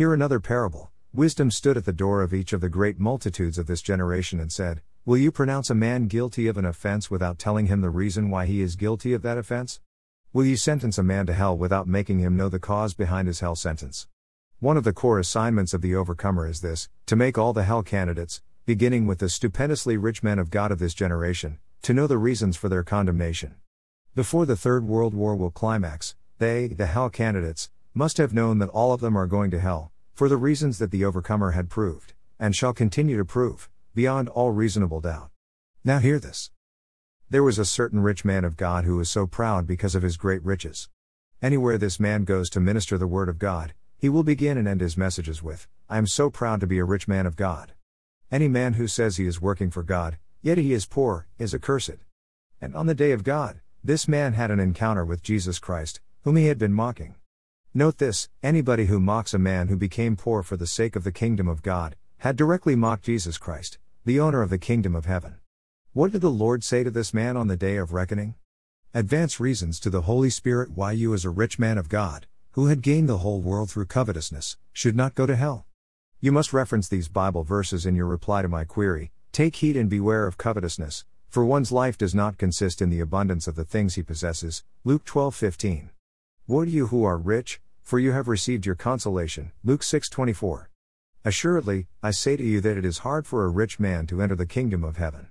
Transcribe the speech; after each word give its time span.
Hear 0.00 0.14
another 0.14 0.40
parable. 0.40 0.90
Wisdom 1.12 1.50
stood 1.50 1.76
at 1.76 1.84
the 1.84 1.92
door 1.92 2.22
of 2.22 2.32
each 2.32 2.54
of 2.54 2.62
the 2.62 2.70
great 2.70 2.98
multitudes 2.98 3.58
of 3.58 3.66
this 3.66 3.82
generation 3.82 4.40
and 4.40 4.50
said, 4.50 4.80
Will 5.04 5.18
you 5.18 5.30
pronounce 5.30 5.68
a 5.68 5.74
man 5.74 6.06
guilty 6.06 6.46
of 6.46 6.56
an 6.56 6.64
offense 6.64 7.10
without 7.10 7.38
telling 7.38 7.66
him 7.66 7.82
the 7.82 7.90
reason 7.90 8.30
why 8.30 8.46
he 8.46 8.62
is 8.62 8.76
guilty 8.76 9.12
of 9.12 9.20
that 9.20 9.36
offense? 9.36 9.78
Will 10.32 10.46
you 10.46 10.56
sentence 10.56 10.96
a 10.96 11.02
man 11.02 11.26
to 11.26 11.34
hell 11.34 11.54
without 11.54 11.86
making 11.86 12.20
him 12.20 12.34
know 12.34 12.48
the 12.48 12.58
cause 12.58 12.94
behind 12.94 13.28
his 13.28 13.40
hell 13.40 13.54
sentence? 13.54 14.08
One 14.58 14.78
of 14.78 14.84
the 14.84 14.94
core 14.94 15.18
assignments 15.18 15.74
of 15.74 15.82
the 15.82 15.94
overcomer 15.94 16.48
is 16.48 16.62
this 16.62 16.88
to 17.04 17.14
make 17.14 17.36
all 17.36 17.52
the 17.52 17.64
hell 17.64 17.82
candidates, 17.82 18.40
beginning 18.64 19.06
with 19.06 19.18
the 19.18 19.28
stupendously 19.28 19.98
rich 19.98 20.22
men 20.22 20.38
of 20.38 20.50
God 20.50 20.72
of 20.72 20.78
this 20.78 20.94
generation, 20.94 21.58
to 21.82 21.92
know 21.92 22.06
the 22.06 22.16
reasons 22.16 22.56
for 22.56 22.70
their 22.70 22.84
condemnation. 22.84 23.56
Before 24.14 24.46
the 24.46 24.56
Third 24.56 24.86
World 24.86 25.12
War 25.12 25.36
will 25.36 25.50
climax, 25.50 26.14
they, 26.38 26.68
the 26.68 26.86
hell 26.86 27.10
candidates, 27.10 27.68
must 27.92 28.18
have 28.18 28.32
known 28.32 28.58
that 28.58 28.68
all 28.68 28.92
of 28.92 29.00
them 29.00 29.16
are 29.16 29.26
going 29.26 29.50
to 29.50 29.58
hell, 29.58 29.89
for 30.20 30.28
the 30.28 30.36
reasons 30.36 30.78
that 30.78 30.90
the 30.90 31.02
overcomer 31.02 31.52
had 31.52 31.70
proved, 31.70 32.12
and 32.38 32.54
shall 32.54 32.74
continue 32.74 33.16
to 33.16 33.24
prove, 33.24 33.70
beyond 33.94 34.28
all 34.28 34.50
reasonable 34.50 35.00
doubt. 35.00 35.30
Now 35.82 35.98
hear 35.98 36.18
this. 36.18 36.50
There 37.30 37.42
was 37.42 37.58
a 37.58 37.64
certain 37.64 38.00
rich 38.00 38.22
man 38.22 38.44
of 38.44 38.58
God 38.58 38.84
who 38.84 38.98
was 38.98 39.08
so 39.08 39.26
proud 39.26 39.66
because 39.66 39.94
of 39.94 40.02
his 40.02 40.18
great 40.18 40.44
riches. 40.44 40.90
Anywhere 41.40 41.78
this 41.78 41.98
man 41.98 42.24
goes 42.24 42.50
to 42.50 42.60
minister 42.60 42.98
the 42.98 43.06
word 43.06 43.30
of 43.30 43.38
God, 43.38 43.72
he 43.96 44.10
will 44.10 44.22
begin 44.22 44.58
and 44.58 44.68
end 44.68 44.82
his 44.82 44.94
messages 44.94 45.42
with, 45.42 45.66
I 45.88 45.96
am 45.96 46.06
so 46.06 46.28
proud 46.28 46.60
to 46.60 46.66
be 46.66 46.78
a 46.78 46.84
rich 46.84 47.08
man 47.08 47.24
of 47.24 47.34
God. 47.34 47.72
Any 48.30 48.46
man 48.46 48.74
who 48.74 48.88
says 48.88 49.16
he 49.16 49.24
is 49.24 49.40
working 49.40 49.70
for 49.70 49.82
God, 49.82 50.18
yet 50.42 50.58
he 50.58 50.74
is 50.74 50.84
poor, 50.84 51.28
is 51.38 51.54
accursed. 51.54 52.04
And 52.60 52.76
on 52.76 52.84
the 52.84 52.94
day 52.94 53.12
of 53.12 53.24
God, 53.24 53.62
this 53.82 54.06
man 54.06 54.34
had 54.34 54.50
an 54.50 54.60
encounter 54.60 55.06
with 55.06 55.22
Jesus 55.22 55.58
Christ, 55.58 55.98
whom 56.24 56.36
he 56.36 56.48
had 56.48 56.58
been 56.58 56.74
mocking. 56.74 57.14
Note 57.72 57.98
this 57.98 58.28
anybody 58.42 58.86
who 58.86 58.98
mocks 58.98 59.32
a 59.32 59.38
man 59.38 59.68
who 59.68 59.76
became 59.76 60.16
poor 60.16 60.42
for 60.42 60.56
the 60.56 60.66
sake 60.66 60.96
of 60.96 61.04
the 61.04 61.12
kingdom 61.12 61.46
of 61.46 61.62
God, 61.62 61.94
had 62.18 62.34
directly 62.34 62.74
mocked 62.74 63.04
Jesus 63.04 63.38
Christ, 63.38 63.78
the 64.04 64.18
owner 64.18 64.42
of 64.42 64.50
the 64.50 64.58
kingdom 64.58 64.96
of 64.96 65.06
heaven. 65.06 65.36
What 65.92 66.10
did 66.10 66.20
the 66.20 66.30
Lord 66.30 66.64
say 66.64 66.82
to 66.82 66.90
this 66.90 67.14
man 67.14 67.36
on 67.36 67.46
the 67.46 67.56
day 67.56 67.76
of 67.76 67.92
reckoning? 67.92 68.34
Advance 68.92 69.38
reasons 69.38 69.78
to 69.80 69.90
the 69.90 70.00
Holy 70.00 70.30
Spirit 70.30 70.72
why 70.72 70.90
you, 70.90 71.14
as 71.14 71.24
a 71.24 71.30
rich 71.30 71.60
man 71.60 71.78
of 71.78 71.88
God, 71.88 72.26
who 72.52 72.66
had 72.66 72.82
gained 72.82 73.08
the 73.08 73.18
whole 73.18 73.40
world 73.40 73.70
through 73.70 73.86
covetousness, 73.86 74.56
should 74.72 74.96
not 74.96 75.14
go 75.14 75.24
to 75.24 75.36
hell. 75.36 75.64
You 76.18 76.32
must 76.32 76.52
reference 76.52 76.88
these 76.88 77.06
Bible 77.06 77.44
verses 77.44 77.86
in 77.86 77.94
your 77.94 78.06
reply 78.06 78.42
to 78.42 78.48
my 78.48 78.64
query 78.64 79.12
Take 79.30 79.54
heed 79.54 79.76
and 79.76 79.88
beware 79.88 80.26
of 80.26 80.38
covetousness, 80.38 81.04
for 81.28 81.44
one's 81.44 81.70
life 81.70 81.96
does 81.96 82.16
not 82.16 82.36
consist 82.36 82.82
in 82.82 82.90
the 82.90 82.98
abundance 82.98 83.46
of 83.46 83.54
the 83.54 83.64
things 83.64 83.94
he 83.94 84.02
possesses. 84.02 84.64
Luke 84.82 85.04
12:15. 85.04 85.90
Woe 86.50 86.64
to 86.64 86.70
you 86.72 86.88
who 86.88 87.04
are 87.04 87.16
rich, 87.16 87.60
for 87.80 88.00
you 88.00 88.10
have 88.10 88.26
received 88.26 88.66
your 88.66 88.74
consolation. 88.74 89.52
Luke 89.62 89.84
6:24. 89.84 90.68
Assuredly, 91.24 91.86
I 92.02 92.10
say 92.10 92.36
to 92.36 92.42
you 92.42 92.60
that 92.60 92.76
it 92.76 92.84
is 92.84 93.06
hard 93.06 93.24
for 93.24 93.44
a 93.44 93.48
rich 93.48 93.78
man 93.78 94.04
to 94.08 94.20
enter 94.20 94.34
the 94.34 94.46
kingdom 94.46 94.82
of 94.82 94.96
heaven. 94.96 95.28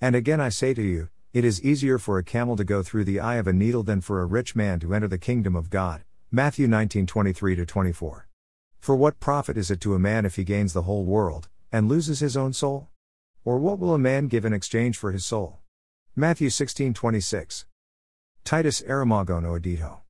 And 0.00 0.16
again 0.16 0.40
I 0.40 0.48
say 0.48 0.74
to 0.74 0.82
you, 0.82 1.08
it 1.32 1.44
is 1.44 1.62
easier 1.62 1.98
for 2.00 2.18
a 2.18 2.24
camel 2.24 2.56
to 2.56 2.64
go 2.64 2.82
through 2.82 3.04
the 3.04 3.20
eye 3.20 3.36
of 3.36 3.46
a 3.46 3.52
needle 3.52 3.84
than 3.84 4.00
for 4.00 4.20
a 4.20 4.26
rich 4.26 4.56
man 4.56 4.80
to 4.80 4.92
enter 4.92 5.06
the 5.06 5.18
kingdom 5.18 5.54
of 5.54 5.70
God. 5.70 6.02
Matthew 6.32 6.66
19:23 6.66 7.64
24. 7.64 8.26
For 8.80 8.96
what 8.96 9.20
profit 9.20 9.56
is 9.56 9.70
it 9.70 9.80
to 9.82 9.94
a 9.94 10.00
man 10.00 10.26
if 10.26 10.34
he 10.34 10.42
gains 10.42 10.72
the 10.72 10.82
whole 10.82 11.04
world 11.04 11.48
and 11.70 11.88
loses 11.88 12.18
his 12.18 12.36
own 12.36 12.52
soul? 12.52 12.88
Or 13.44 13.60
what 13.60 13.78
will 13.78 13.94
a 13.94 14.00
man 14.00 14.26
give 14.26 14.44
in 14.44 14.52
exchange 14.52 14.98
for 14.98 15.12
his 15.12 15.24
soul? 15.24 15.60
Matthew 16.16 16.50
16:26. 16.50 17.66
Titus 18.42 18.82
Aramagon 18.82 19.44
Oedito. 19.44 20.00